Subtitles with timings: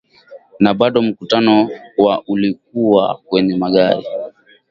[0.59, 4.03] na bado mkutano wa ulikuwa kwenye magari